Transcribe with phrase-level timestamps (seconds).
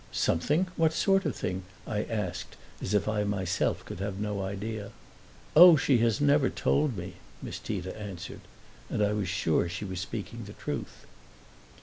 [0.11, 0.65] "Something?
[0.77, 4.89] What sort of thing?" I asked as if I myself could have no idea.
[5.55, 8.41] "Oh, she has never told me," Miss Tita answered;
[8.89, 11.05] and I was sure she was speaking the truth.